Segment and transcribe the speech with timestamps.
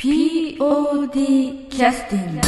[0.00, 2.40] POD キャスティング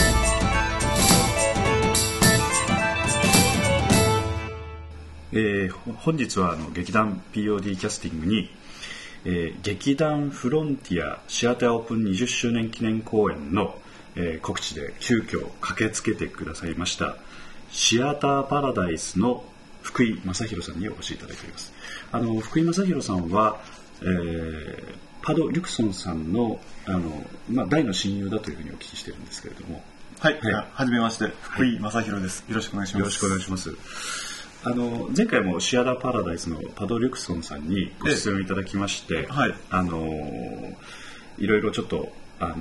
[5.32, 8.48] えー本日はあの劇団 POD キャスティングに、
[9.26, 13.74] えー劇団フロンティアシアターオープン20周年記念公演の、
[14.16, 17.18] えー告知で急遽駆けつけてくださいました
[17.70, 19.44] シアターパラダイスの
[19.82, 21.74] 福井正弘さんにお越しいただいております。
[22.12, 23.60] あの福井正弘さんは、
[24.00, 29.82] えーパド・リュクソンさんのあの、まあ、大の親友だというふうにお聞きしてるんですけれども
[30.18, 32.44] はい、はいはじめまして、福井正弘です。
[32.48, 33.00] よろしくお願いします。
[33.00, 33.76] よろしくお願いします。
[34.62, 39.98] あの前回もシアターパラダイスのパド・リュクソンさんにご出演いただきまして、はいあの
[41.38, 42.56] いろいろちょっとあの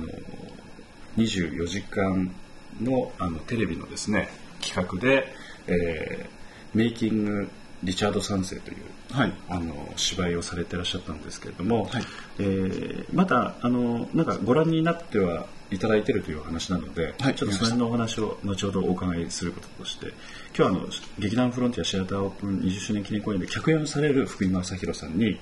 [1.16, 2.34] 24時間
[2.80, 4.28] のあのテレビのですね
[4.60, 5.32] 企画で、
[5.68, 6.42] えー
[6.74, 7.48] メイキング・
[7.82, 8.76] リチャード3世という
[9.12, 9.32] はい。
[9.48, 12.02] あの芝居をされてらっしゃったんですけれども、はい
[12.38, 20.14] えーまたあのなんかご覧になってはいただいているというお話なので、はいちょっとその辺のお話を後ほどお伺いすることとして今
[20.54, 20.80] 日はあの
[21.18, 25.38] 劇団フロンティアシアターオープン20周年記念公演で客演をされる福井正弘さんに、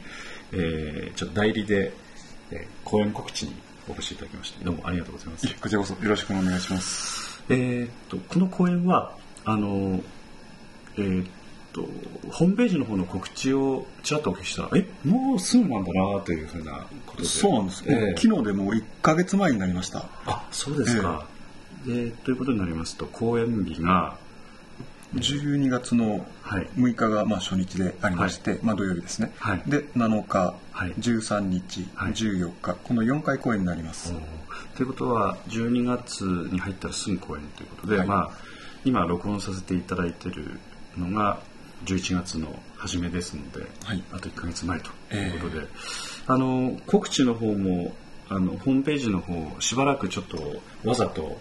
[0.53, 1.93] えーちょっと代理で、
[2.51, 3.55] えー公演告知に
[3.89, 5.47] お越しいただきましてどうもありがとうございます。
[5.61, 7.43] こちらこそよろしくお願いします。
[7.49, 10.01] えーっとこの公演はあの
[10.97, 11.29] えーっ
[11.73, 11.89] と
[12.31, 14.63] ホームページの方の告知をちらっとお聞きした。
[14.63, 17.29] らえもうすぐなんだなというふうなことで。
[17.29, 17.85] そうなんです。
[17.87, 18.15] ええ。
[18.17, 20.05] 昨日でもう1ヶ月前になりました。
[20.27, 21.27] あそうですか、
[21.87, 24.17] でということになりますと公演日が
[25.15, 26.69] 12月のはい。
[26.77, 29.33] 6日がまあ初日でありまして、まあ土曜日ですね。
[29.39, 29.63] はい。
[29.67, 30.93] で、7日、はい。
[30.99, 32.13] 13日、はい。
[32.13, 34.13] 14日、この4回公演になります。
[34.77, 38.07] ということは12月に入ったらすぐ公演ということで、はい。
[38.07, 38.31] まあ、
[38.85, 40.59] 今録音させていただいている
[40.97, 41.41] のが
[41.85, 44.03] 11月の初めですので、はい。
[44.13, 45.67] あと1ヶ月前ということで、
[46.27, 47.93] あの告知の方も
[48.29, 50.39] あのホームページの方しばらくちょっと
[50.85, 51.39] わざと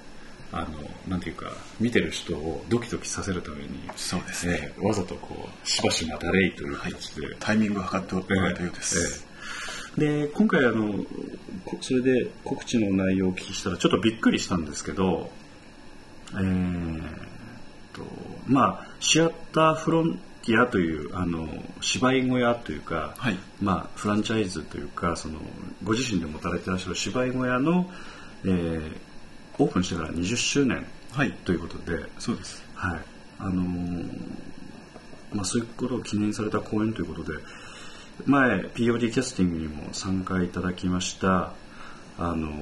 [0.51, 0.67] あの
[1.07, 4.73] なんていうか見てる人をドキドキさせるためにそうですね。
[4.77, 9.25] えーわざとこうしばしばだれいという形で、タイミングを測っておられたようです。
[9.25, 9.29] ええ。
[9.99, 10.93] で今回あの
[11.65, 15.29] こそれで告知の内容をお聞きしたらちょっとびっくりしたんですけど
[16.33, 17.07] えーっ
[17.93, 18.01] と
[18.47, 21.47] まあシアターフロンティアというあの
[21.79, 25.39] 芝居小屋というか、はいまあ、フランチャイズというかその
[25.83, 27.89] ご自身で持たれていらっしゃる芝居小屋の、
[28.45, 28.97] えー
[29.61, 31.33] オープンしてから20周年はい。
[31.43, 32.63] ということで、そうです。
[32.75, 33.01] はい
[33.39, 34.05] あのー
[35.33, 37.37] まあ、そういうことを記念された公演ということで
[38.25, 41.53] 前 POD キャスティングにも参加いただきました
[42.17, 42.53] あのー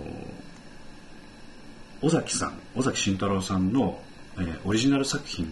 [2.01, 3.99] 尾崎さん尾崎慎太郎さんの、
[4.37, 5.51] えーオリジナル作品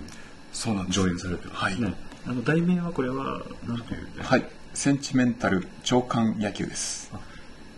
[0.52, 0.90] そうなん。
[0.90, 1.94] 上演されてるんですね、
[2.28, 4.46] あの題名はこれは何という、はい。
[4.74, 7.12] センチメンタル長官野球です。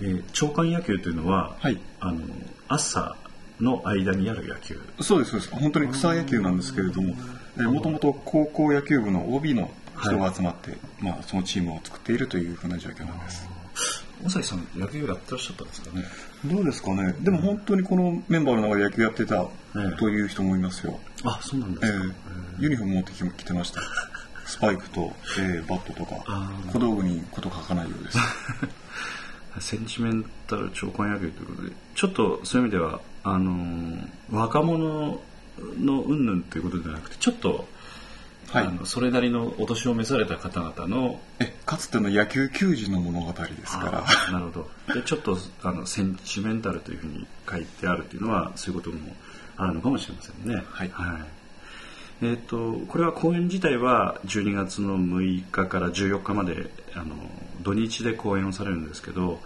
[0.02, 1.80] えー長官野球というのは、はい。
[2.00, 2.22] あの
[2.68, 3.16] 朝
[3.59, 4.80] の間にやる野球。
[5.02, 5.52] そうですそうです。
[5.56, 7.16] 本当に草野球なんですけれども
[7.57, 9.69] もともと高校野球部の OB の
[10.00, 13.50] 人が集まって、まあ、そのチームを作っているというふうな状況なんです。
[14.25, 16.03] 尾崎さん野球やってらっしゃったんですかね？
[16.46, 17.13] どうですかね？
[17.19, 19.47] でも本当にこのメンバーの中で野球やってたえ
[19.94, 22.06] えという人もいますよ、あそうなんでえすか、
[22.59, 23.81] えユニフォーム持ってき来てました
[24.47, 26.24] スパイクと、ええバットとか
[26.72, 28.18] 小道具にこと書かないようです。
[29.59, 35.19] センチメンタル長官野球ということでちょっとそういう意味ではあのー若者
[35.80, 37.68] の云々ということではなくてちょっと、
[38.50, 38.66] はい。
[38.66, 44.31] あのそれなりのお年を召された方々のえかつての野球球児の物語ですから。
[44.31, 44.94] なるほど。
[44.94, 49.13] でちょっとあのセンチメンタルというふうに書いてあるというのはそういうことも
[49.57, 50.63] あるのかもしれませんね。
[50.69, 50.91] はい
[52.22, 57.16] えー、とこれは公演自体は12月の6日から14日まであの
[57.62, 59.40] 土日で公演をされるんですけど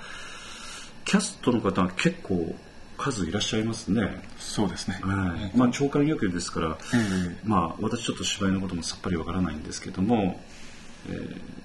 [1.03, 2.55] キャストの方は結構
[2.97, 4.01] 数いらっしゃいますね。
[4.37, 5.57] そうですね、はい。
[5.57, 6.97] まあ、長官野球ですから、え
[7.31, 7.37] え。
[7.43, 10.39] まあ、私ちょっと芝居のこともさっぱりわからないんですけども、
[11.09, 11.61] えー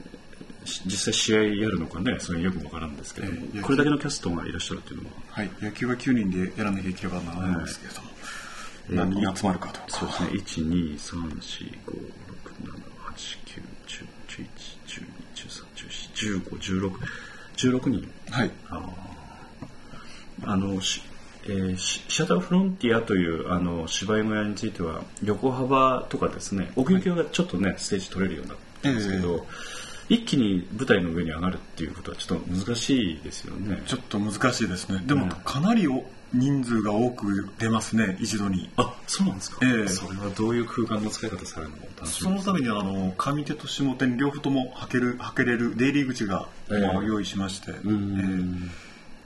[0.66, 3.60] し実際試合やるのかねそれよくわからんですけども、ええ。
[3.60, 5.14] これだけのキャストがいらっしゃるっていうのは。
[5.30, 8.45] はい、野球は9人でやらなきゃいけなばならないんですけれども、え
[8.88, 9.80] 何人集まるかと。
[9.88, 10.28] そうですね。
[10.30, 12.76] 1 2 3 4 5 6 7
[13.14, 14.48] 8 9 10 11
[14.86, 16.90] 12 13 14 15
[17.56, 18.08] 16 16人。
[18.30, 18.50] はい。
[20.44, 21.02] あのし
[21.44, 29.46] えーシシアターフロンティアというあの芝居小屋については横幅とかですね奥行きがちょっとねステージ取れるようになったんですけど、
[30.08, 33.82] 一気に舞台の上に上がるっていうことはちょっと難しいですよね。
[33.86, 35.02] ちょっと難しいですね。
[35.06, 35.30] でもうん。
[35.30, 38.68] かなりお人数が多く出ますね一度に。
[38.76, 39.88] あそうなんですか、ええ。
[39.88, 41.76] それはどういう空間の使い方されるの？
[41.76, 46.80] か楽そのためにはあの上手と下手に両方とも履ける履けれる出入り口が、ええ。
[46.80, 48.60] まあ、用意しまして、うん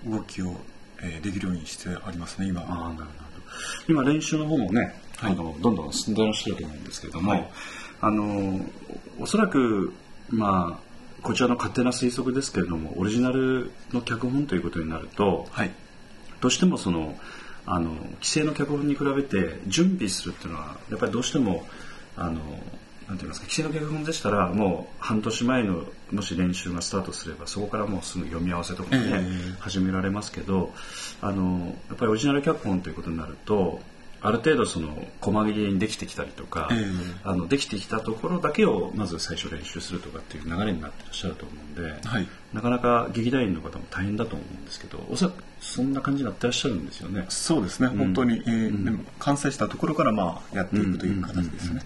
[0.05, 0.55] ええ動きを、
[1.03, 2.63] えーできるようにしてありますね今。
[2.63, 3.05] ああなるほど
[3.89, 5.33] 今練習の方もね、はい。
[5.33, 7.51] あのどんどん進んでらっしゃると思うんですけれども、はい。
[8.03, 8.61] あの
[9.19, 9.93] おそらく
[10.29, 15.71] まあこちらの勝手な推測ですけれどもオリジナルの脚本ということになるとはい
[16.41, 17.19] どうしてもその
[17.67, 21.65] あの既成の脚本に比べて準備するっていうのはやっぱりどうしても
[22.17, 22.41] あの
[23.11, 29.61] なんて言いますか既成の脚本でしたらもう半年前のもし練習がスタートすればそこからもうすぐ読み合わせとかもね、ええ。
[29.61, 30.73] 始められますけど
[31.21, 33.81] あのやっぱりオリジナル脚本ということになると
[34.23, 36.85] ある程度その細切れにできてきたりとか、ええ。
[37.25, 42.29] あのできてきたところだけをまず最初練習するとかっていう流れになってらっしゃると思うんで、はい。
[42.53, 47.25] なかなか劇団員の方も大変だと思うんですけどおそらくそんな感じになってらっしゃるんですよね。
[47.29, 51.83] そうですね、本当に、えーでも完成したところからまあやっていくという形ですね、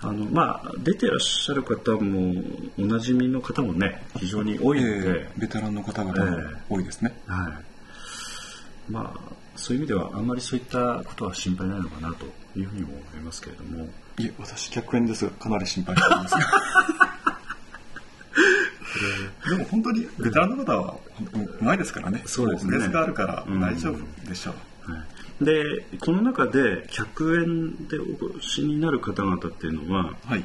[0.00, 2.42] あのまあ出てらっしゃる方も
[2.78, 6.38] おなじみの方もね非常に多いので、えーベテランの方々も
[6.68, 12.26] 多いですね、はい、まあそういう意味ではあんまりそういったことは心配ないのかなと
[12.58, 13.88] いうふうにも思いますけれども。
[14.18, 16.34] いえ私100円ですがかなり心配しています。
[19.50, 20.96] でも本当にベテランの方は
[21.60, 22.22] うまいですからね。
[22.26, 22.88] そうですね。
[22.88, 24.54] があるから大丈夫でしょ
[24.88, 25.04] う、は
[25.40, 28.04] い、でこの中で100円でお
[28.36, 30.44] 越しになる方々っていうのは、はい。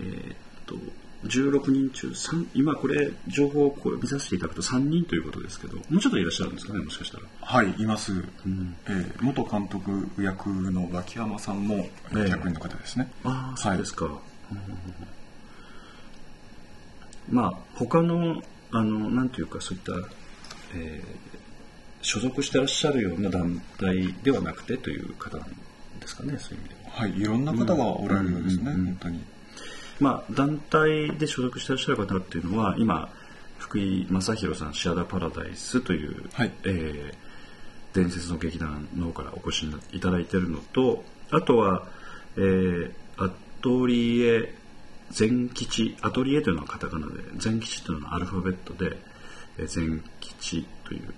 [0.00, 0.36] えーっ
[0.66, 0.76] と
[1.24, 7.24] 16人中3今これ情報をこう見させていただくと3人ということですけどもうちょっといらっしゃるんですかねもしかしたら。
[7.40, 12.16] はいいます、えー元監督役の脇山さんもええ。
[12.16, 14.08] 100円の方ですね、ああそうですか、
[17.28, 19.92] まあ他のあのなんていうかそういった、
[20.74, 21.34] えー
[22.04, 25.48] 所属してらっしゃるような団体ではなくてという方なん
[26.00, 26.90] ですかねそういう意味では。
[27.00, 29.24] はいいろんな方がおられるようですね、本当に
[30.00, 33.08] まあ、団体で所属してらっしゃる方っていうのは今
[33.58, 36.52] 福井正弘さんシアダパラダイスという、はい。
[36.64, 37.24] えー
[37.94, 41.86] 伝説の劇団の方からお越しいただいているのとあとは、
[42.36, 43.30] えーア
[43.62, 44.52] トリエ
[45.12, 48.96] 全吉アトリエというのはカタカナで全吉というのはアルファベットで、
[49.58, 51.14] えー全吉という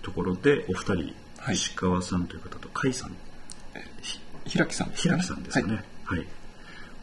[0.00, 1.54] ところでお二人、はい。
[1.54, 3.14] 石川さんという方と甲斐さん。
[4.46, 5.14] 平木さんですね。
[5.14, 6.26] 平木さんですかね、はい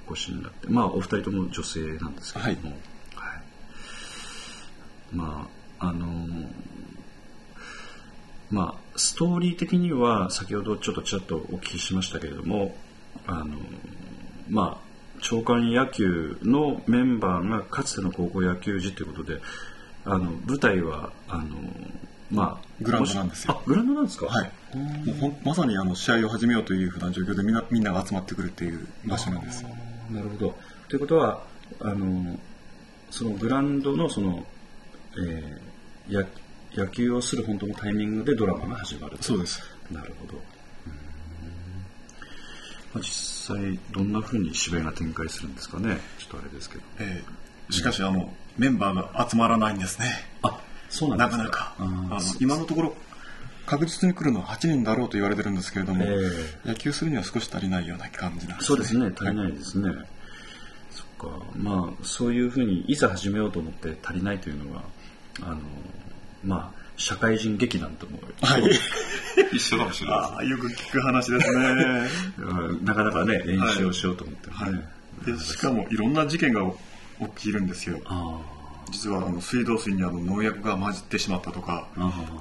[0.07, 2.75] お越しになってまあお二人とも女性なんですけれども、
[3.15, 3.41] はい。
[5.13, 5.47] ま
[5.79, 6.47] ああのー
[8.51, 12.75] まあストーリー的には先ほどちょっとちらっとお聞きしましたけれども
[13.25, 13.49] あのー
[14.49, 14.85] まあ
[15.21, 19.41] 長官野球のメンバーがかつての高校野球時ということで
[20.05, 21.47] あの舞台はあのー
[22.31, 23.53] まあグラウンドなんですよ。
[23.59, 24.25] あグラウンドなんですか？
[24.25, 24.51] はい、
[25.21, 29.63] もうまさにあの試合を始めようというふうな状況でみんなみんなが集まってくるっていう場所なんです
[30.09, 30.55] なるほど。
[30.87, 31.43] ということは
[31.81, 32.39] あの
[33.09, 34.45] そのグラウンドのその、
[35.17, 35.75] えー
[36.07, 36.23] や
[36.75, 39.23] 野球をする本当のタイミングでドラマが始まると。
[39.23, 39.59] そうです。
[39.89, 40.33] なるほど。
[42.93, 45.97] まあ、実際どんなふうに芝居が展開するんですかね。
[46.19, 46.83] ちょっとあれですけど。
[46.99, 50.05] えーしかしあのメンバーが集まらないんですね。
[50.43, 51.75] あそうなんですなかなか。
[51.79, 52.95] あの今のところ
[53.65, 58.55] 確実に来るのは8人だろうと言われてるんですけれども、え野球するには少し足りないような感じな。
[58.55, 59.91] んですそうですね足りいないですね。
[60.91, 61.45] そっか。
[61.55, 64.83] まあそういうふうにいざ始めようと思って足りないというのは
[65.41, 65.57] あの
[66.43, 68.63] まあ社会人劇団とも、はい。
[69.51, 72.09] 一緒かもしれないですああよく聞く話ですね。
[72.39, 74.87] う んなかなかね練習をしようと思ってもね、
[75.25, 76.61] でしかもいろんな事件が
[77.19, 77.99] 起きるんですよ。
[78.05, 78.39] あ
[78.91, 81.87] 実はあの水道水にあの農薬が混じってしまったとか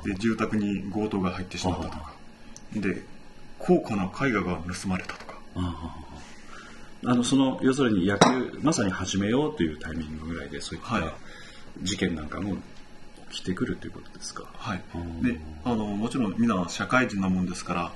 [0.04, 2.12] で住宅に強盗が入ってしまったとか。
[2.74, 3.02] で
[3.58, 5.38] 高価な絵画が盗まれたとか。
[5.56, 5.96] あ
[7.06, 11.02] あのその要するに野球まさに始めようというタイミングぐらいでそういっはい。
[11.02, 11.14] た
[11.82, 12.56] 事件なんかも
[13.30, 14.82] 起きてくるということですか、はい。
[14.94, 17.92] うんであのもちろんみんな社会人なもんですから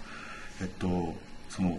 [0.61, 1.15] えっと
[1.49, 1.79] その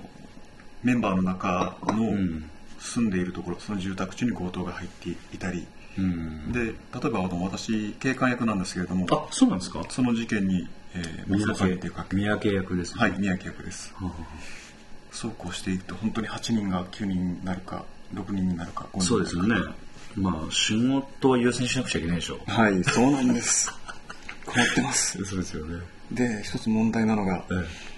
[0.84, 2.50] メンバーの中のん。
[2.80, 5.66] 住んでいるところその住宅地に強盗が入っていたりうん
[6.52, 9.84] で例えばあの私警官役なんですけれどもあそうなんですか？
[9.90, 13.02] その事件に、えー、三捜査員っていうか宅三宅役ですね。
[13.02, 13.94] はい宮城役です。
[13.96, 14.14] はあは
[15.12, 19.56] そうこうしていくと本当に8人が9人になるか6人になるか5あ人そうですよね。
[20.16, 23.72] まあ仕事は優先しなくちゃいけないでしょはいそうなんです。
[24.46, 25.24] 困ってます。
[25.26, 25.82] そうですよね。
[26.12, 27.90] で一つ問題なのがえ。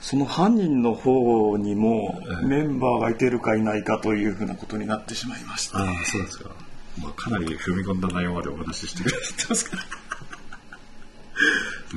[0.00, 2.46] その犯人の方にもええ。
[2.46, 5.78] メンバーがいてるかいないかというふうなことになってしまいました。
[5.78, 6.50] ああそうですか、
[6.98, 9.82] まあ、かなり踏み込んだ内容までお話ししてくださってますから。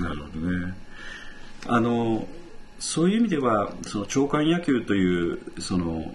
[0.07, 0.73] なるほどね
[1.67, 2.27] あの
[2.79, 6.13] そういう意味ではその長官野球というその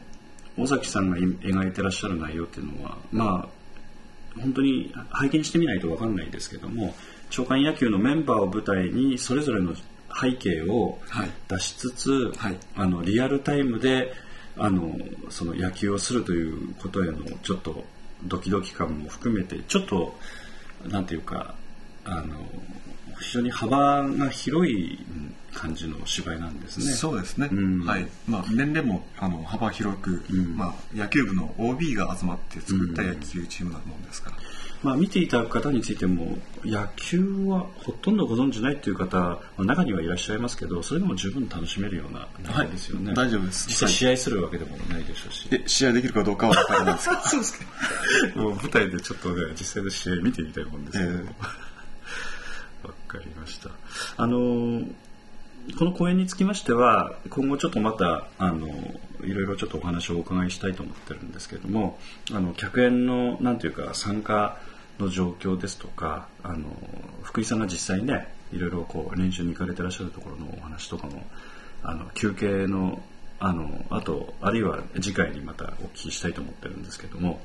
[0.56, 6.94] 尾崎さんが描いてらっしゃる内容っていうのはまあ本当に拝見してみないと分かんないですけども
[7.30, 9.74] 長官野球のメンバーを舞台にそれぞれの
[10.20, 12.56] 背景をはい出しつつ、はい。
[12.74, 14.12] あのリアルタイムで
[14.56, 14.94] あの
[15.30, 17.84] その野球をするということへのちょっと
[18.24, 20.18] ドキドキ感も含めてちょっと
[20.86, 21.54] なんていうか
[22.04, 22.36] あの
[23.20, 24.98] 非常に幅が広い
[25.52, 26.92] 感じの芝居なんですね。
[26.92, 27.84] そうですね、うん。
[27.84, 28.06] はい。
[28.28, 30.56] まあ、年齢もあの幅広く、うん。
[30.56, 34.36] まあ、野球部の OB が集まって作った野球チームなもんですから、
[34.82, 43.68] まあ、見ていただく方についても野球はほとんどご存じないという方、まあ中にはいらっしゃいますけどそれでも十分楽しめるような内容ですよね、大丈夫です。
[43.68, 47.20] 実際試合するわけでもないでしょうし、え試合できるかどうかは分からないですけど。
[47.26, 47.64] そうですか。
[48.36, 51.18] もう舞台でちょっとね実際の試合見てみたいもんですけど。
[51.24, 51.24] わ、
[53.08, 53.70] かりました。
[54.16, 54.92] あのー
[55.76, 58.68] この公演につきましては今後ちょっとまたあの
[59.22, 61.98] いろいろちょっとお話をお伺いしたいと思ってるんですけれども
[62.32, 64.58] あの客演のなんていうか参加
[64.98, 66.66] の状況ですとかあの
[67.22, 71.22] 福井さんが実際にねいろいろこう練習に行かれてらっしゃるところのお話とかも
[71.82, 73.00] あの休憩の
[73.40, 77.40] あのあとあるいは次回にまたお聞きしたいと思ってるんですけども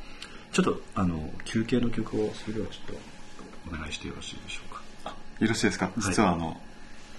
[0.51, 2.95] ちょっとあの休憩の曲をそれではちょっ
[3.69, 4.81] とお願いしてよろしいでしょうか。
[5.39, 5.91] よろしいですか？
[5.98, 6.60] 実はあの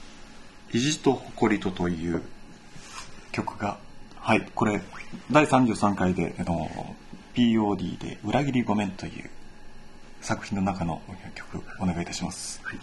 [0.73, 2.23] 「意地と誇りと」という
[3.33, 3.79] 曲が
[4.17, 4.81] はいこれ
[5.31, 6.97] 第33回であの
[7.35, 9.31] POD で「裏切りごめん」という
[10.25, 11.02] 作品の中の
[11.35, 12.78] 曲お願いいたします、はい、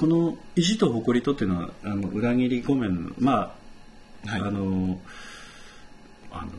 [0.00, 3.54] この意地と誇りとっていうのはあの裏切りごめんま
[4.26, 4.40] あ、はい。
[4.40, 4.98] あの
[6.32, 6.50] あの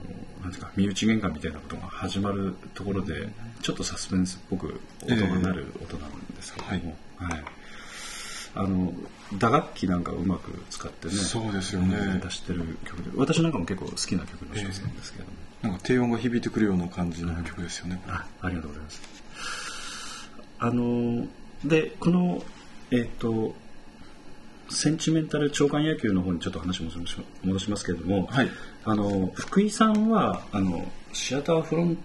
[0.44, 3.30] なんていうか身内喧嘩みたいなことが始まるところで
[3.64, 7.44] ちょっとサスペンスっぽく音が鳴る音なんですけども、はい。
[8.54, 8.94] あの
[9.40, 11.96] 打楽器なんかをうまく使ってねそうですよね。
[11.96, 19.02] うん出してる曲で私なんかも結構好きな曲の一つなんですけれども、なんか低音が響いてくるような感じの曲ですよね、あありがとうございます。
[20.60, 21.26] あの
[21.66, 22.44] でこの
[22.92, 23.54] えっ、と
[24.70, 26.86] センチメンタル長官野球の方にちょっと話を
[27.44, 28.50] 戻しますけれども、はい。
[28.86, 31.98] あの福井さんはあのシアターフロン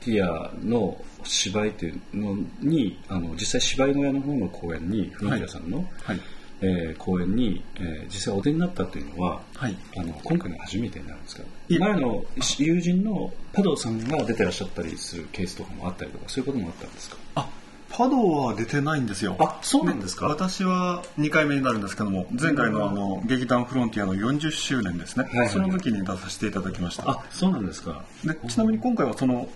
[0.00, 6.20] ティアの芝居というのにあの実際芝居小屋の方の公演にフロンティアさんの、はい。
[6.62, 9.76] えー公演に、えー実際お出になったというのは、はい。
[9.96, 11.42] あの今回が初めてになるんですか？
[11.68, 12.24] 前の
[12.58, 17.16] 友人のパドさんが出てらっしゃったりするケースとかもあったりとかそういうこともあったんですか？
[17.36, 17.48] あ
[17.90, 19.36] パドは出てないんですよ。
[19.40, 20.26] あそうなんですか？
[20.26, 27.10] 私は2回目になるんですけども前回のあの劇団フロンティアの40周年ですね、いはいその時に出させていただきました。
[27.10, 28.04] あそうなんですか。
[28.24, 29.48] でちなみに今回はその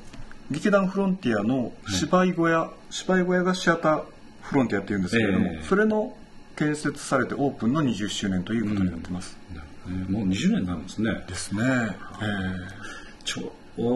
[0.51, 4.03] 劇団フロンティアの芝居小屋、芝居小屋がシアター
[4.43, 5.65] フロンティアっていうんですけれども、ええ。
[5.67, 6.15] それの
[6.57, 11.25] 建設されてオープンの20周年ということになってます、えーもう20年になるんですね。
[11.29, 11.63] ですね、
[13.25, 13.53] ちょ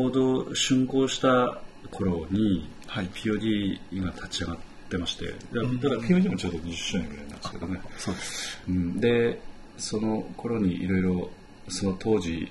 [0.08, 3.08] うど竣工した頃に、はい。
[3.08, 4.56] POD が立ち上がっ
[4.90, 5.26] てまして。
[5.26, 7.38] だだから POD もちょうど20周年ぐらいなん。
[7.38, 8.58] ですけどね、えそうです。
[8.68, 9.40] うん、で
[9.76, 11.30] その頃にいろいろ
[11.68, 12.50] その当時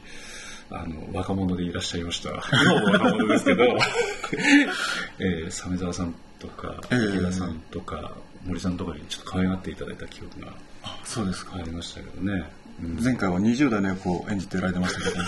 [0.69, 2.29] あの若者でいらっしゃいました。
[2.29, 3.63] 今も若者ですけど、
[5.19, 6.97] えー、鮫沢さんとかええ。
[7.15, 8.15] 池田さんとか、
[8.45, 10.53] 森さんとかにちょっと可愛がっていただいた記憶が
[10.83, 11.55] あそうですか。
[11.55, 12.49] ありましたけどね、
[12.81, 13.03] うん。
[13.03, 15.15] 前回は20代の役を演じてられてましたけど、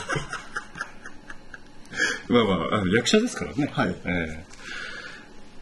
[2.29, 3.69] まあまああの役者ですからね。
[3.73, 3.95] はい。
[4.05, 4.58] ええ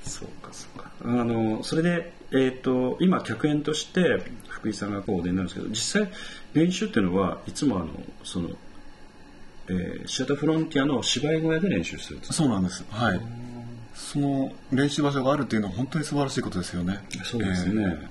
[0.07, 0.91] そうかそうか。
[1.03, 6.11] あのそれでえっ、と今客演として福井さんがこうお出になるんですけど、実際
[6.53, 7.87] 練習っていうのはいつもあの
[8.23, 8.49] その、
[9.69, 12.19] えーシアターフロンティアの芝居小屋で練習する。
[12.23, 13.21] そうなんですはい
[13.93, 17.83] その練習場所があるっていうのは本当に素晴らしいことですよねそうですね。
[17.83, 18.09] うん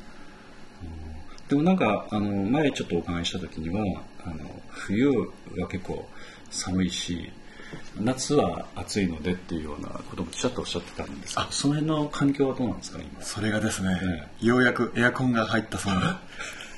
[1.49, 4.37] でもなんかあの前ちょっとお伺いした時にはあの
[4.69, 6.09] 冬は結構
[6.51, 7.31] 寒いし
[8.01, 13.23] 夏は暑いのでっていうようなこともちらっとおっしゃってたんですがその辺の環境はどうなんですか今？
[13.23, 14.01] それがですね、
[14.43, 16.21] えようやくエアコンが入ったそうな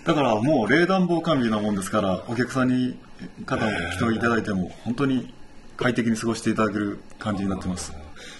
[0.05, 2.99] だからもう冷暖房完備なもんですからお客さんに
[3.45, 5.35] 方を来ていただいても本当に
[5.77, 7.93] 快適に過ごしていただける感じになってます。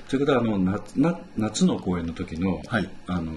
[0.09, 2.89] ということはあの夏な夏の公演の時の、はい。
[3.07, 3.33] あの、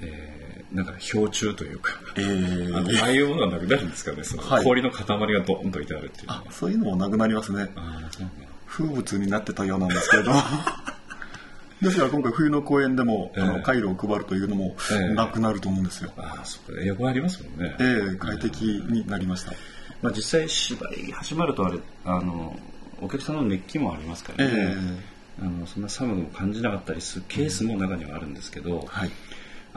[0.00, 0.35] えー
[0.72, 2.76] なんか氷柱というか、えー。
[2.76, 4.24] あのああいうものはなくなるんですかね。
[4.24, 4.64] そのはい。
[4.64, 6.44] 氷の塊がドンと置いてあるっていうのは。
[6.46, 7.68] あそういうのもなくなりますね。
[8.66, 10.32] 風物になってたようなんですけれど。
[11.82, 13.42] ですから今回冬の公演でも、あえ。
[13.42, 15.14] えの回路を配るというのもええ。
[15.14, 19.52] なくなると思うんですよ、ああそうかエアコンありますもんね、ええ快適になりました。
[20.02, 22.58] まあ、実際芝居始まるとあれあの
[23.00, 24.76] お客さんの熱気もありますからね、え
[25.42, 29.10] あのそんな寒くを感じなかったりするケースも中にはあるんですけど、はい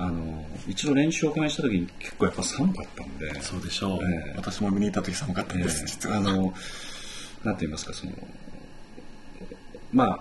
[0.02, 3.42] あの一度練習をお伺いした時に結構やっぱ寒かったんで。
[3.42, 4.34] そうでしょう、ええ。
[4.38, 5.88] 私も見に行った時寒かったんです、ええ。
[5.88, 6.54] 実はあの
[7.44, 8.14] なんて言いますかその
[9.92, 10.20] まあ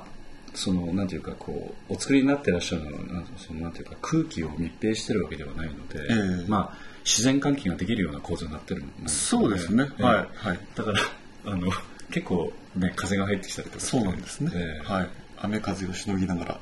[0.55, 6.49] そのなんていうかこうお作りになってらっしゃるのはなんそのなんていうか空気を密閉してるわけではないので、ええ。
[6.49, 10.03] まあ自然換気ができるような構造になってるそうですね、ええ。
[10.03, 10.17] はい。
[10.35, 10.61] はい。
[10.75, 10.99] だから
[11.47, 11.71] あの
[12.11, 14.93] 結構ね風が入ってきたりとかそうなんですね、ええ。
[14.93, 15.09] はい。
[15.41, 16.61] 雨風をしのぎながら、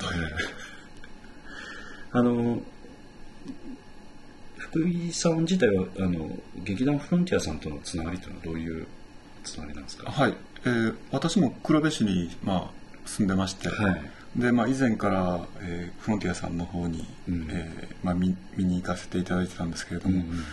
[2.13, 2.61] あの
[4.71, 6.31] 福井さん自体はあの
[6.65, 8.87] 劇団フロンティアさんとのつながりというのはどういう
[9.45, 10.11] つながりなんですか？
[10.11, 12.71] はい、えー私も黒部市に、まあ、
[13.07, 14.03] 住んでまして、はい。
[14.37, 17.47] でまあ、以前から、えーフロンティアさんの方に、うん。
[17.51, 20.45] えーまあ、見見に行かせていただいてたんですけれども、うんうんうん。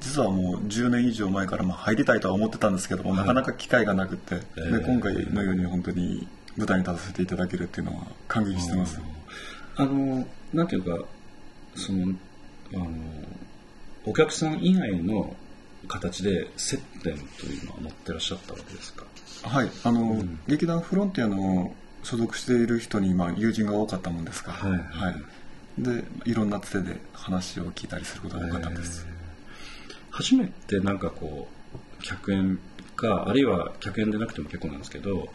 [0.00, 4.78] 実はもう10年以上前からまあ入りたいとは思ってたんですけども、なかなか機会がなくて、えー。
[4.80, 9.00] で今回のように本当に舞台に立たせていただけるっていうのは感激してます、
[9.76, 11.06] あのなんていうか
[11.74, 12.14] その
[12.74, 12.86] あの
[14.04, 15.36] お客さん以外の
[15.88, 19.04] 形で接点というのは持ってらっしゃったわけですか？
[19.44, 25.14] はいあの、劇団フロンティアの所属している人に、まあ、友人が多かったもんですから、はい
[25.78, 29.06] でいろんなつてで話を聞いたりすることが多かったです、
[30.10, 32.58] 初めてなんかこう客演
[32.94, 35.28] かあるいは客演でなくても結構なんですけど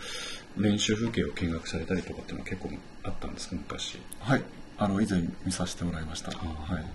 [0.56, 2.70] 練習風景を見学されたりとかっていうのは結構
[3.04, 3.98] あったんですか昔？
[4.20, 4.44] はい。
[4.78, 6.86] あの以前見させてもらいました、あはい、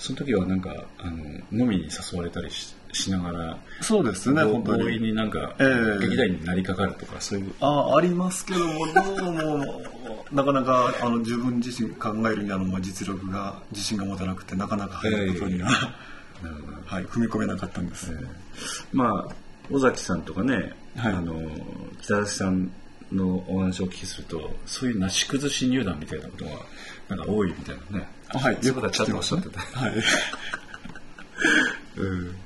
[0.00, 1.18] その時はなんかあの
[1.52, 5.98] 飲みに誘われたりししながらそうですねぼ本当強引にになんかええ。
[6.00, 7.54] 劇団員になりかかるとかそういう。
[7.60, 9.82] あありますけどもどうも
[10.32, 18.12] なかなかあの自分自身考えるにあの、まあ、実力が自信が持たなくてなかなか入ることには、なるほどはい、踏み込めなかったんです、
[18.92, 19.34] まあ
[19.70, 21.34] 尾崎さんとかね、はいあの
[22.00, 22.70] 北崎さん
[23.12, 26.50] のお話をお聞きするとそういうなし崩し入団みたいなことが
[27.08, 28.08] なんか多いみたいなね
[28.38, 28.54] はい。
[28.56, 29.92] そういうことはちゃんとおっしゃってた、はい。
[31.96, 32.36] うん、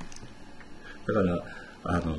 [1.06, 1.44] だから
[1.84, 2.16] あの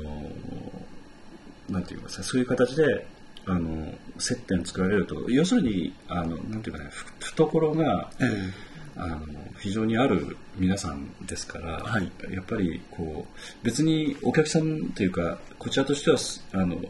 [1.68, 3.06] なんていうかさそういう形で
[3.44, 8.52] あの接点作られると要するにあのなんていうかねふ懐がえ
[8.96, 9.26] あの
[9.58, 12.10] 非常にある皆さんですから、はい。
[12.30, 16.80] やっぱりこう別にお客さんというかこちらとしてはすあの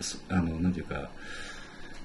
[0.00, 1.08] すあのなんていうか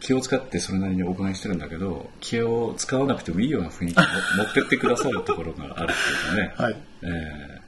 [0.02, 4.02] 気を使ってそれなりにお伺いしてるんだけど気を使わなくてもいいような雰囲気を
[4.38, 5.96] 持ってってくださるところがあるっ
[6.34, 6.76] ていうかね、はい。
[7.04, 7.08] え
[7.58, 7.62] え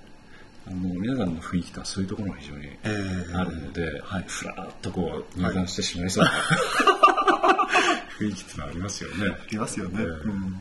[0.66, 4.26] あの皆さんの雰囲気とはそういうところが非常にえーあるので、はい。
[4.28, 6.32] ふらっとこう入団してしまいそうな、
[8.18, 9.26] 雰囲気っていうのはありますよね。
[9.52, 10.56] いますよね、ええうん。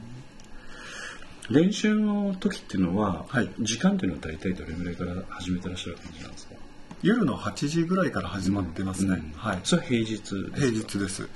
[1.50, 3.48] 練習の時っていうのは、はい。
[3.60, 6.54] 時間っていうのは大体どれぐらいから始めてらっしゃる感じなんですか？
[7.02, 9.32] 夜の8時ぐらいから始まってますね、うん。
[9.36, 9.60] はい。
[9.64, 10.56] それは平日ですか？
[10.56, 11.28] 平日です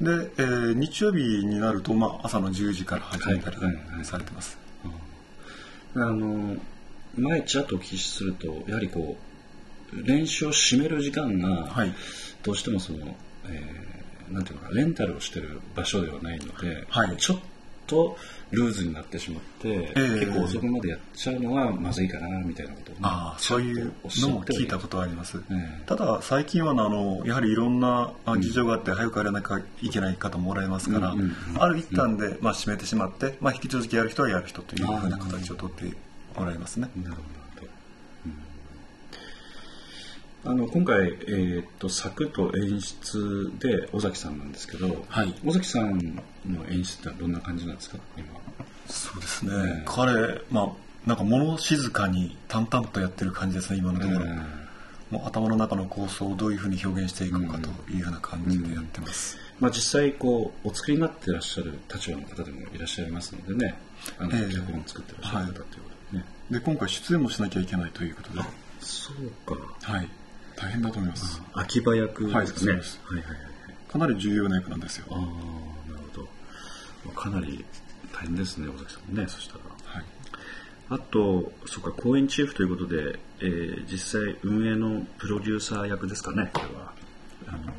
[0.00, 4.58] で、えー日曜日になると、まあ、朝の10時から始めたりはいはいはいされてます、
[5.94, 6.56] あの
[7.16, 9.34] 前ちらっとお聞きするとやはりこう
[10.06, 11.94] 練習を締める時間が、はい。
[12.42, 12.98] どうしてもその、
[13.48, 17.16] えーなんていうのかなレンタルをしてる場所ではないので、はい。
[17.18, 17.38] ちょっ
[17.86, 18.16] と
[18.54, 35.92] ルーズになってしまって、え結構遅くまでやっちゃうのはまずいかなみたいなことをね、ああそういうのも聞いたとことあります、えただ最近はあのやはりいろんなあ事情があって早くやらなきゃいけない方もおられますから、うんうんうんある一旦で、まあ、閉めてしまって、まあ、引き続きやる人はやる人というふうな形をとって
[36.36, 36.88] おられますね。
[36.96, 37.22] なるほ
[37.60, 37.68] ど、
[40.46, 40.52] うん。
[40.52, 45.34] あの今回、えーっと作と演出で尾崎さんなんですけど、はい。
[45.44, 48.26] 尾崎さんの演出ってどんな感じなんですか今
[48.86, 50.68] そうですね、彼まあ
[51.06, 54.26] なんか物静かに淡々とやってる感じですね今のところ、
[55.10, 63.74] もう頭の中の構想をどういうふうに表現していくのかというふうな感じでやってます、まあ、実際こうお作りになってらっしゃる立場の方でもいらっしゃいますのでね。
[64.18, 64.52] あの、ええ。
[64.52, 65.68] 脚本を作ってらっしゃる方というこ
[66.10, 68.40] とでね、で今回出演もしなきゃいけないということで。
[68.80, 69.92] そうか。
[69.92, 70.08] はい。
[70.56, 71.40] 大変だと思います。
[71.52, 73.00] 秋葉役はいですかね、そうです。
[73.04, 73.38] はいはいはい
[73.94, 75.06] かなり重要な役なんですよ。
[75.10, 75.30] ああなる
[76.12, 76.28] ほど。
[77.04, 77.64] まあかなり
[78.14, 79.60] 大変ですね尾崎さんもねそしたら。
[79.94, 80.04] はい
[80.90, 86.92] あとそうか公演チーフということで、えー実際運営のプロデューサー役ですかねこれは。
[87.46, 87.72] あの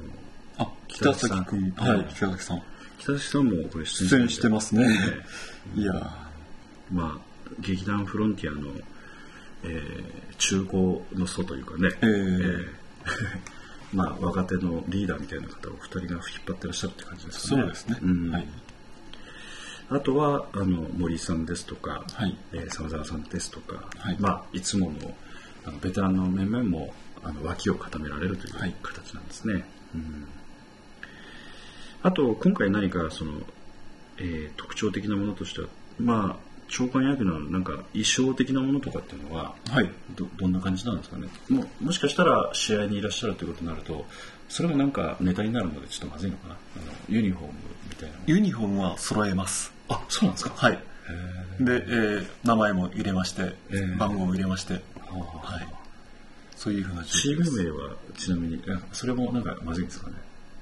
[0.57, 1.71] あ北崎君。
[1.77, 2.63] はい北崎さん。
[2.97, 4.87] 北崎さんもこれ出演出演してますね。
[5.75, 5.93] いや。
[6.91, 8.71] まあ、劇団フロンティアの、
[9.63, 12.67] えー中高の層というかね、ええー。
[13.93, 17.61] まあ、若手のリーダーみたいな方を2人が引っ張ってらっしゃるって感じですかね。
[17.61, 18.31] そうですね、うん。
[18.31, 18.47] はい
[19.89, 22.35] あとはあの森さんですとか、はい。
[22.53, 24.15] えー沢澤さんですとか、はい。
[24.15, 25.13] いまあ、いつもの
[25.65, 26.93] あのベテランの面々も
[27.23, 28.75] あの脇を固められるというはい。
[28.81, 29.63] 形なんですね。
[29.93, 30.27] うん。
[32.03, 33.33] あと今回何かその、
[34.17, 35.67] えー特徴的なものとしては
[35.99, 39.91] まあ長官役のなんか衣装的なものとかっていうのは、はい。
[40.15, 41.27] どどんな感じなんですかね。
[41.47, 44.05] ももしかしたら試合にいらっしゃるということになると
[44.49, 46.55] それがなんかネタになるのでちょっとまずいのかな。
[46.55, 47.53] あのユニフォーム
[47.89, 48.15] みたいな。
[48.25, 50.53] ユニフォームは揃えますあそうなんですか。
[50.55, 50.73] はい。
[50.73, 54.73] へで、えー名前も入れまして、ええ番号も入れまして。
[54.73, 54.77] ー
[55.11, 55.67] はい。
[56.55, 60.15] そういうふうなチーム名はちなみにあそれもなんかまずいんですかね。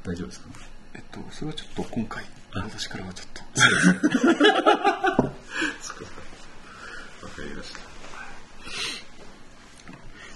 [0.04, 0.56] 大丈夫ですかね。
[0.96, 3.44] えっとそれはちょっと今回私からはちょっと。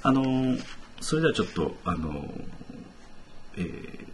[0.03, 0.63] あのー
[0.99, 2.43] それではちょっとあのー
[3.57, 4.07] えー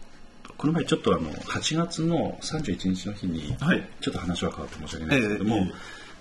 [0.64, 3.86] この前ちょっとあの8月の31日の日に、はい。
[4.00, 5.72] ちょっと話は変わって申し訳ないんですけども、ええええ。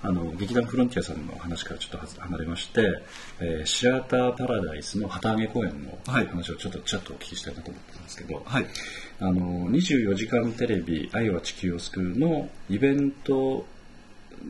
[0.02, 3.02] あの劇団フロンティアさんの話からちょっと離れまして、
[3.38, 6.26] えーシアターパラダイスの旗揚げ公演のはい。
[6.26, 8.66] 話をちょっとちらっとお聞きしたいなと思ってたんですけど、はい。
[9.20, 13.64] あの24時間テレビ「愛は地球を救う」のイベント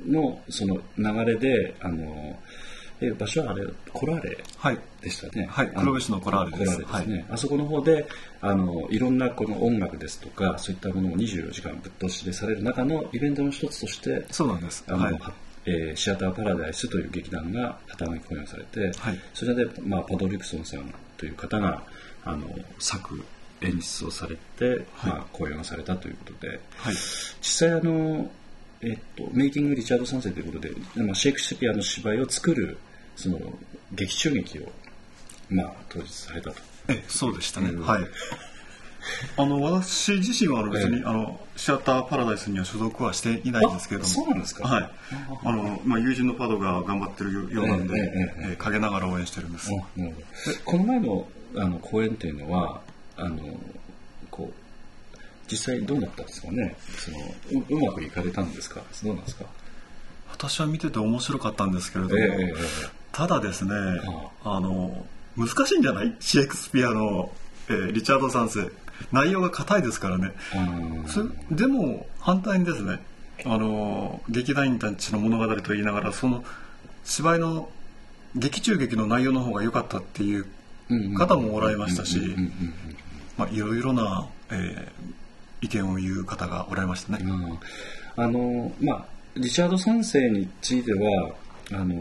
[0.08, 2.38] のその流れであの
[3.08, 4.78] え場所はあれコラーレはい。
[5.00, 5.46] でしたね。
[5.50, 5.70] はい。
[5.74, 6.78] あの黒部市のコラーレです。
[6.78, 7.26] ですね。
[7.30, 8.06] あそこの方で
[8.40, 14.84] あのいろんなこの音楽ですとかそういったものを24時間ぶっ通しでされる中のイベントの一つとしてそうなんです。
[14.88, 15.12] あの、はい。
[15.14, 15.32] は
[15.64, 19.20] えーシアターパラダイスという劇団が旗揚げ公演をされて、はい。
[19.34, 21.82] それで、まあ、パド・リクソンさんという方が
[22.24, 23.22] あの作
[23.60, 26.60] 演出をされて、まあ、公演をされたということで。
[26.76, 26.94] はい。
[26.94, 28.30] 実際あの、
[28.80, 32.76] えっと、メイキング・リチャード3世ということで、まあ、シェイクスピアの芝居を作る
[33.16, 33.38] その
[33.92, 34.72] 劇中劇を、
[35.50, 36.56] まあ、当日されたと。
[36.88, 37.86] えそうでしたね、うん。
[37.86, 38.04] はい。
[39.36, 41.02] あの私自身は別に、ええ。
[41.04, 44.10] あのシアターパラダイスには所属はしていないんですけれども。
[44.10, 44.66] あそうなんですか。
[44.66, 44.90] はい。
[45.44, 48.52] あの、まあ、友人のパドが頑張ってるようなんで、ええええええ。
[48.52, 50.52] え陰ながら応援してるんです、なるほど。
[50.52, 52.80] でこの前のあの公演っていうのは
[53.16, 53.38] あの
[54.30, 54.54] こう
[55.50, 56.76] 実際どうだったんですかね？
[56.96, 57.18] その
[57.60, 58.82] ううまくいかれたんですか？
[59.04, 59.44] どうなんですか？
[60.30, 63.72] 私は見てて面白かったんですけれども、ええええただですね、
[64.44, 66.14] あの難しいんじゃない？
[66.20, 67.30] シェイクスピアの、
[67.68, 68.70] えーリチャード3世
[69.12, 70.32] 内容が硬いですからね。
[71.50, 73.00] でも反対にですね
[73.44, 76.44] あの劇団員たちの物語と言いながらその
[77.04, 77.68] 芝居の
[78.36, 80.46] 劇中劇の内容の方が良かったっていう
[81.18, 82.18] 方もおられましたし
[83.50, 85.12] いろいろな、えー
[85.64, 87.20] 意見を言う方がおられましたね、
[88.16, 89.04] あのまあ
[89.36, 91.36] リチャード3世については
[91.72, 91.94] あの、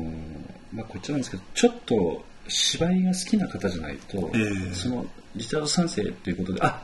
[0.74, 4.40] まあ、こっちなんですけどちょっと芝居が好きな方じゃないと、え
[4.72, 4.74] え。
[4.74, 5.06] その
[5.36, 6.84] リチャード3世ということであ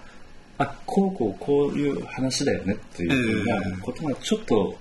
[0.60, 3.72] あこうこうこういう話だよねっていうようええ。
[3.72, 4.76] なことがちょっと、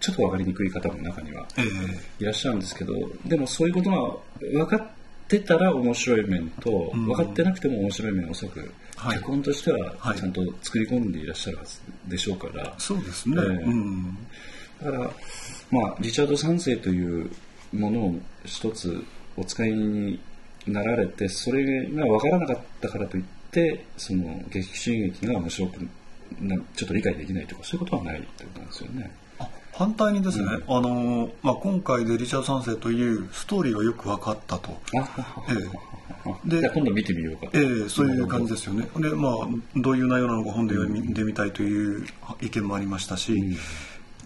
[0.00, 1.62] ちょっと分かりにくい方も中にはえ
[2.18, 2.94] いらっしゃるんですけど
[3.26, 4.90] でもそういうことが分かっ
[5.36, 7.06] ってたら面白い面と、うん。
[7.06, 9.18] 分かってなくても面白い面をおそらく、はい。
[9.18, 10.18] 脚本としてははい。
[10.18, 13.46] ちゃんと作り込んでいらっしゃるはずでしょうから、そうですね、ええ。
[13.46, 14.18] うん
[14.82, 15.10] だから、
[15.70, 17.30] まあ、リチャード3世という
[17.72, 18.14] ものを
[18.44, 19.04] 一つ
[19.36, 20.20] お使いに
[20.66, 25.88] なられてそれが分からなかったからといってその劇中劇が面白く
[26.40, 29.10] なちょっと理解できないとかそういうことはないってことなんですよね。
[29.38, 34.78] あ反対にですね、うんあのまあ、今回でリチャード3世というストーリーがよく分かったと、
[35.48, 37.50] えでじゃあ今度見てみようか。
[37.54, 38.86] ええそういう感じですよね。
[38.96, 39.32] で、まあ、
[39.76, 41.14] どういう内容なのか本で読ん。
[41.14, 42.06] でみたいという
[42.42, 43.56] 意見もありましたし、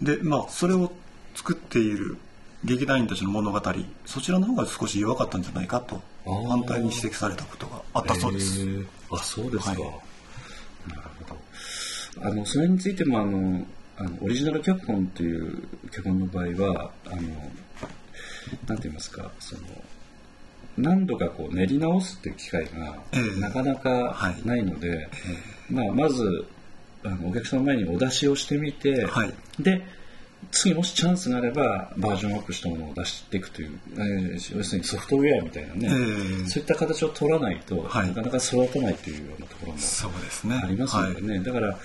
[0.05, 0.93] でまあ、それを
[1.35, 2.19] 作っている
[2.65, 3.61] 劇団員たちの物語
[4.07, 8.67] そちらの方が少し弱かったんじゃないかと反対に指摘されたことがあったそうです。
[9.11, 9.81] あそうですか、はい。
[10.89, 12.29] なるほど。
[12.29, 17.17] あのそれについてもあのあのオリジナル脚本という脚本の場合はあの
[18.67, 19.63] なんて言いますかその
[20.79, 23.41] 何度かこう練り直すっていう機会がええ。
[23.41, 25.09] なかなかないので、
[25.71, 26.47] まあ、まず
[27.05, 29.35] あのお客さんの前にお出しをしてみて、はい。
[29.61, 29.83] で
[30.51, 36.47] 次もしチャンスがあればバージョンアップしたものを出していくという、えー要するにソフトウェアみたいなね、ええ。
[36.47, 38.09] そういった形を取らないと、はい。
[38.09, 39.79] なかなか育たないというようなところも
[40.63, 41.23] ありますよはい。
[41.23, 41.79] ね、だから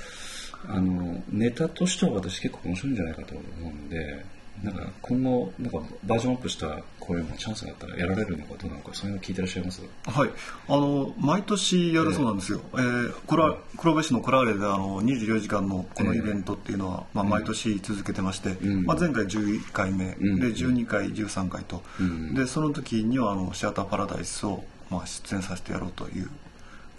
[0.67, 4.25] あのネタとしては私結構面白いんじゃないかと思うので
[4.63, 9.81] なんか今後なんかバージョンアップした公演もチャンスがあったらやられるのかどうなのかそういうの聞いてらっしゃいます？
[10.05, 10.29] はい、
[10.67, 18.85] あの毎年やるそうなんですよ、えーこれは黒部市のコラーレであの24時間のこのイベントっていうのは、まあ、毎年続けてまして、うん。
[18.85, 20.39] まあ、前回11回目、うん。
[20.39, 22.33] で12回13回と、うん。
[22.33, 26.29] でその時にはあのシアターパラダイスを、まあ、出演させてやろうという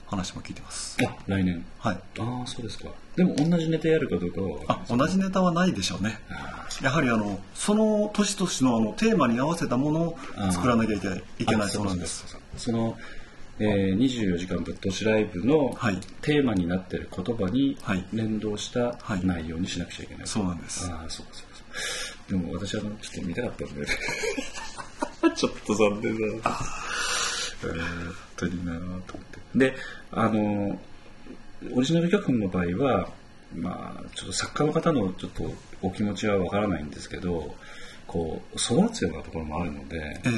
[0.07, 0.97] 話も聞いてます。
[1.05, 1.65] あ来年。
[1.79, 1.99] はい。
[2.19, 2.89] ああそうですか
[3.21, 4.41] でも同じネタやるかどうか
[4.73, 6.19] はあ同じネタはないでしょうね。
[6.83, 10.19] やはりあのその年々のあのテーマに合わせたものを
[10.51, 12.25] 作らなきゃいけないいけないそうなんです。
[12.35, 12.97] あその、
[13.59, 15.99] えー、24時間ぶっ通しライブのはい。
[16.23, 18.07] テーマになっている言葉にはい。
[18.15, 19.21] 連動したはい。
[19.23, 20.91] 内容にしなくちゃいけない、そうなんです。
[20.91, 22.43] ああそうかそうかそうか。
[22.43, 23.85] でも私はちょっと見たかったんで。
[25.37, 26.33] ちょっと残念だな。
[27.65, 29.41] えー、本当になと思って。
[29.57, 29.75] で
[30.11, 30.81] あの
[31.75, 33.11] オリジナル脚本の場合は
[33.55, 37.55] まあちょっと作家の方のちょっとお気持ちはわからないんですけど
[38.07, 40.31] こう育つようなところもあるのでええ。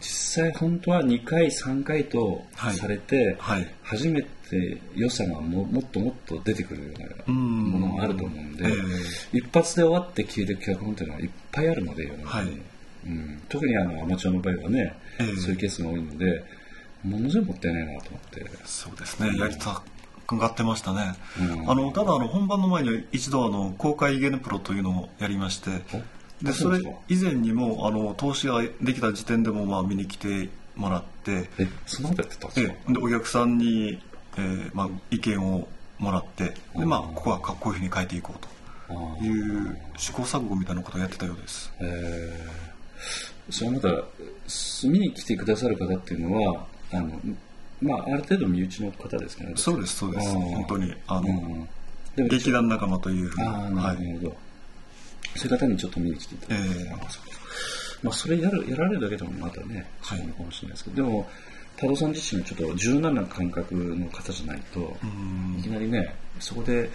[0.00, 2.76] 実際本当は2回3回とはい。
[2.76, 3.74] されて、はい。
[3.82, 7.34] 初めて良さがももっともっと出てくるようなうん。
[7.70, 12.48] ものがあると思うんで、え一発で終わって消えていく脚本っていうのはいっぱいあるのではい。
[13.06, 15.36] うん、特にあのアマチュアの場合はね、ええ。
[15.36, 16.44] そういうケースが多いので
[17.02, 18.44] ものすごいもったいないなと思って。
[18.66, 19.82] そうですね、やりた
[20.26, 21.70] がってましたね、うん。
[21.70, 34.02] あのただあの本番の前に一度あの公開ゲネプロというのをやりましてあでそうれ以前にもあの投資ができた時点でもまあ見に来てもらってえそんなことやってたんですえかでお客さんに、
[34.36, 37.14] えーまあ、意見をもらってで、まあ、うん。
[37.14, 41.72] ここはこういうふうに変えていこうあとーいう試行錯誤みたいなことをやってたようです。
[41.80, 42.48] え。
[42.60, 42.74] ー
[43.50, 43.88] それはまた
[44.88, 47.20] 見に来てくださる方っていうのはあの、
[47.84, 49.52] まあ、ある程度身内の方ですかね。
[49.56, 50.28] そうですそうです。
[50.32, 51.68] 本当にあの、うん。
[52.16, 53.46] でも劇団仲間というふうに。
[53.46, 54.36] ああなはいるほど、
[55.36, 56.90] そういう方にちょっと見に来ていただいて、ええ。
[56.92, 57.44] あそうか
[58.02, 60.18] まあ、それやるやられるだけでもまたねはい。
[60.18, 61.30] そうなのかもしれないですけど、でも
[61.76, 65.56] 多度さん自身はちょっと柔軟な感覚の方じゃないとうん。
[65.58, 66.90] いきなりねそこで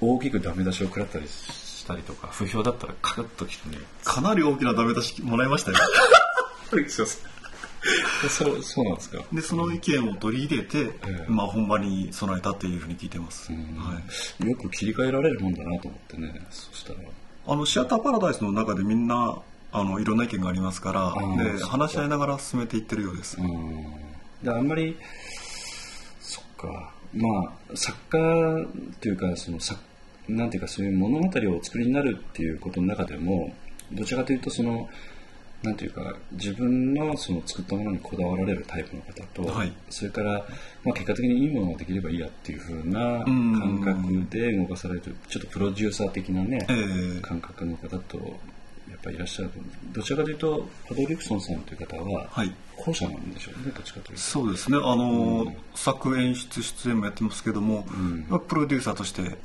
[0.00, 5.78] 大きくダメ出しを食らったりしたりとか不評だったらカクッときてねかなり大きなダメ出しもらいましたよ
[8.28, 9.24] そうそうなんですか。
[9.32, 11.24] でその意見を取り入れて、ええ。
[11.28, 13.58] まあ、本番に備えたっていうふうに聞いてます、うん。
[13.76, 14.00] は
[14.40, 17.00] い、よく切り替えられるもんだなと思ってねそしたら。
[17.46, 19.40] あのシアターパラダイスの中でみんな
[19.72, 23.84] あのいろんな意見がありますからで話し合いながら進めていってるようです、うん。
[24.42, 24.96] であんまり
[26.20, 26.92] そっか。
[27.14, 27.28] ま
[27.72, 28.66] あ作家っ
[29.00, 29.80] ていうかその作
[30.28, 33.54] なんていうかそういう物語をお作りになるっていうことの中でも
[33.92, 34.88] どちらかというとその
[35.62, 39.72] なんていうか自分のその作ったものにこだわられるタイプの方と、はい。
[39.90, 40.44] それから、
[40.84, 43.80] まあ、結果的にいいものができればいいやっていう風なうん。
[43.82, 46.74] 感覚で動かされるちょっとプロデューサー的なね、え
[47.18, 47.20] え。
[47.20, 48.18] 感覚の方と
[48.90, 49.50] やっぱりいらっしゃる。
[49.92, 52.52] どちらかというとパドリクソンさんという方ははい。
[52.76, 54.20] 後者なんでしょうねどっちかというと。
[54.20, 54.78] そうですね。
[54.82, 58.26] あの、作演出出演もやってますけども、ん。
[58.28, 59.36] まあプロデューサーとして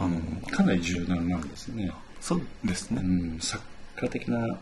[0.00, 0.18] あの、
[0.50, 3.06] かなり柔軟なんですね、そうですね、う
[3.36, 3.62] ん、作
[3.96, 4.58] 家的な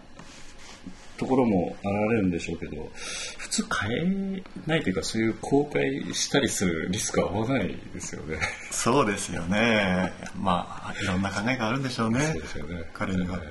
[1.18, 2.88] ところも現れるんでしょうけど
[3.36, 8.38] 普通変えないというかそういう公開したりするリスクは合わないですよね。
[8.70, 10.12] そうですよね。
[10.36, 12.20] まあいろんな考えがあるんでしょうね。
[12.20, 12.84] そうですよね。
[12.94, 13.48] 彼には、はい。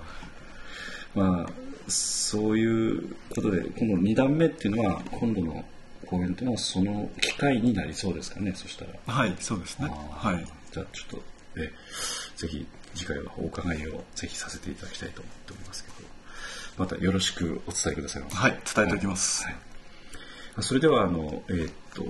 [1.13, 1.49] まあ
[1.89, 5.63] そういうことでこの2段目っていうのは今度の
[6.05, 8.91] 公演というのはその機会になりそうですかねそしたら。
[9.05, 9.89] はいそうですね。
[9.89, 10.45] はい。
[10.71, 11.21] じゃあちょっと
[11.57, 11.71] え
[12.37, 15.96] ぜひ次回はお伺いをぜひさせていただきたいと思っておりますけど
[16.77, 19.55] またよろしくお伝えくださいはい伝えておきます、はい。
[20.61, 22.03] それではあの、えーっと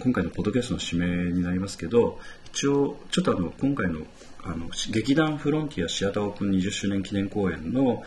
[0.00, 4.00] 今回のポッドキャストの締めになりますけど一応ちょっとあの今回の
[4.42, 8.02] あの劇団フロンティアシアターオープン20周年記念公演の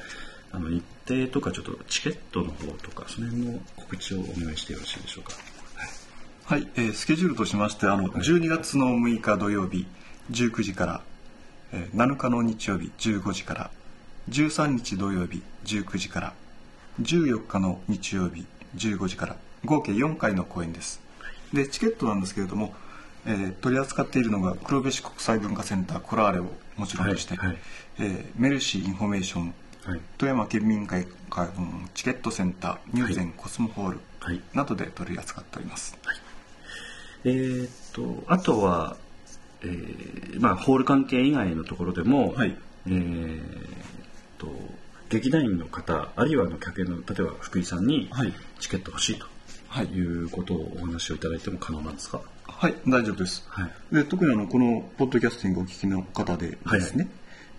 [0.52, 5.34] あの日程とかちょっとチケットの方とかその辺の告知をお願いしてよろしいでしょうか。
[6.46, 9.88] はい、えースケジュールとしましてあの12月の6日土曜日
[10.32, 11.02] 19時から、
[11.72, 13.72] えー7日の日曜日15時から
[14.30, 16.34] 13日土曜日19時から。
[17.02, 19.36] 14日の日曜日15時から。
[19.66, 21.02] 合計4回の公演です。
[21.54, 22.74] でチケットなんですけれども、
[23.26, 27.58] えー取り扱っているのが黒部市国際文化センターコラーレをもちろんとして、はいはい。
[28.00, 29.54] えーメルシーインフォメーション
[29.86, 30.02] はい。
[30.18, 31.52] 富山県民会館
[31.94, 34.42] チケットセンター入善コスモホールはい。
[34.54, 35.98] などで取り扱っております、
[37.24, 38.98] えーっとあとは、
[39.62, 42.58] えーまあ、ホール関係以外のところでも、はい。
[42.88, 44.05] えーっ
[44.38, 44.48] と
[45.10, 48.34] 劇団員の方あるいはあの客演の例えば福井さんにはい。
[48.60, 49.26] チケット欲しいと
[49.68, 49.86] はい。
[49.88, 53.46] いうことをお話をいただいても可能なんですか、はい、大丈夫です。
[53.50, 53.96] はい。
[53.96, 57.08] で特にあのこのポッドキャスティングをお聞きの方でですね、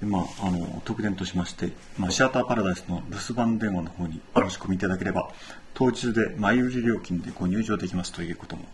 [0.00, 5.30] まあ、あの特典としまして、まあ、シアターパラダイスの留守番電話の方にお申し込みいただければ
[5.74, 8.64] 当日で前売り料金でご入場できますということも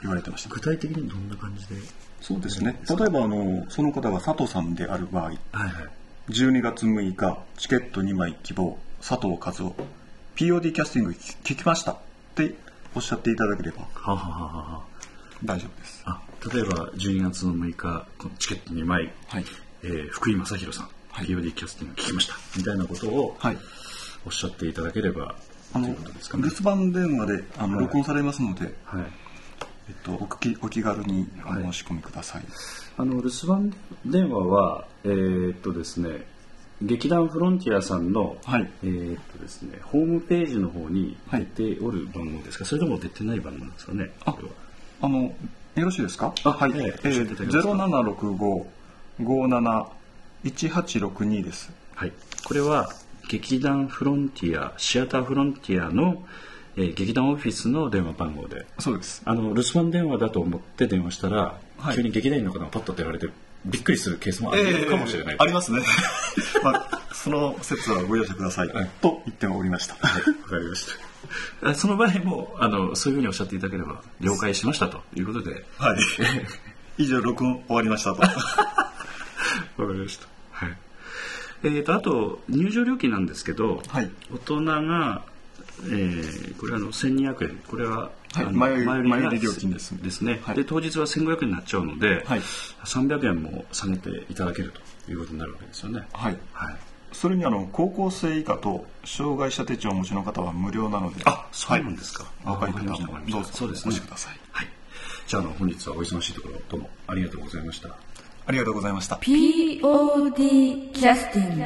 [0.00, 0.50] 言われてました。
[0.50, 1.74] 具体的にどんな感じで？
[2.20, 2.80] そうですね。
[2.88, 5.88] 例えばあのその方が佐藤さんである場合はいはい
[6.28, 9.76] 12月6日チケット2枚希望佐藤和夫。
[10.34, 11.92] POD キャスティング聞きました。
[11.92, 11.98] っ
[12.34, 12.56] て
[12.96, 13.86] おっしゃっていただければ。
[13.94, 14.82] ははは
[15.44, 16.02] 大丈夫です。
[16.04, 16.20] あ
[16.52, 19.44] 例えば12月の6日このチケット2枚、はい。
[19.84, 21.26] えー福井正弘さん、はい。
[21.26, 22.34] POD キャスティング聞きました。
[22.56, 23.58] みたいなことをはい。
[24.26, 25.36] おっしゃっていただければ
[25.74, 26.42] あのということですかね。
[26.42, 27.84] 留守番電話であの、はい。
[27.84, 29.04] 録音されますので、はい。
[29.88, 31.62] えっと、お気お気軽におはい。
[31.62, 32.42] 申し込みください。
[32.98, 36.26] あの留守番電話はえーっとですね
[36.82, 38.70] 劇団フロンティアさんの、はい。
[38.84, 41.46] えーっとですねホームページの方にはい。
[41.56, 44.10] 出ておる番号ですか、それとも出てない番号なんですかね？
[44.26, 44.36] あ
[45.00, 45.32] あの、よ
[45.76, 46.34] ろしいですか？
[46.44, 46.72] あはい。
[46.74, 47.62] えええ教えていただけます。
[47.62, 48.66] かー、
[49.18, 49.86] 0765-57
[50.44, 51.72] 1862です。
[51.94, 52.12] はい、
[52.44, 52.90] これは
[53.28, 56.22] 劇団フロンティアシアターフロンティアの、
[56.76, 59.22] えー劇団オフィスの電話番号でそうです。
[59.24, 63.28] あの留守番電話だと思って電話したら、はい急に劇団員の方がパッと出られて
[63.64, 65.80] びっくりするケースもあるかもしれないありますね。
[66.62, 68.68] まあ、その説はご容赦ください。
[68.68, 69.94] はいと言っておりました。
[69.94, 71.06] はいわかりました
[71.70, 75.98] あその場合もあのそういうふうにおっしゃっていただければ了解しましたということではい。
[76.98, 78.22] 以上、録音終わりましたと。
[78.22, 80.76] わかりましたはい
[81.62, 85.22] えー、とあと入場料金なんですけど、はい大人が、
[85.84, 87.56] えーこれはあの1200円。
[87.68, 90.02] これは、はい前売りが前売り料金です。
[90.02, 90.56] ですね、はい。
[90.56, 92.40] で当日は1500円になっちゃうので、はい。
[92.84, 94.72] 300円も下げていただける
[95.04, 96.06] ということになるわけですよね。
[96.12, 96.36] はい。
[96.52, 96.76] はい。
[97.12, 101.22] それにあの、高校生以下と障害者手帳をお持ちの方は無料なので。
[101.24, 103.22] あそうなんですか、お分かりくだわかりました。
[103.22, 103.32] さい。
[103.32, 103.94] どうぞ、そうですね。
[103.94, 104.40] お越しください。
[104.50, 104.68] はい。
[105.26, 106.90] じゃああの本日はお忙しいところどうも。
[107.06, 107.88] ありがとうございました。
[108.46, 109.16] ありがとうございました。
[109.16, 111.64] POD キャスティング